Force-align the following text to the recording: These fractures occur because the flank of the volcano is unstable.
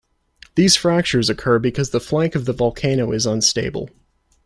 These 0.55 0.75
fractures 0.77 1.29
occur 1.29 1.59
because 1.59 1.91
the 1.91 1.99
flank 1.99 2.33
of 2.33 2.45
the 2.45 2.53
volcano 2.53 3.11
is 3.11 3.27
unstable. 3.27 3.91